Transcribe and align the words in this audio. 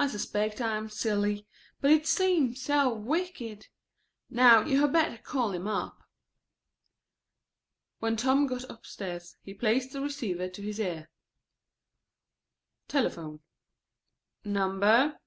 I 0.00 0.08
suspect 0.08 0.60
I 0.60 0.76
am 0.76 0.88
silly, 0.88 1.46
but 1.80 1.92
it 1.92 2.04
seems 2.04 2.60
so 2.60 2.92
wicked. 2.92 3.68
Now 4.28 4.64
you 4.66 4.80
had 4.80 4.92
better 4.92 5.22
call 5.22 5.52
him 5.52 5.68
up." 5.68 6.02
When 8.00 8.16
Tom 8.16 8.48
got 8.48 8.68
upstairs, 8.68 9.36
he 9.44 9.54
placed 9.54 9.92
the 9.92 10.00
receiver 10.00 10.48
to 10.48 10.60
his 10.62 10.80
ear. 10.80 11.08
Telephone: 12.88 13.42
("Number?") 14.44 15.20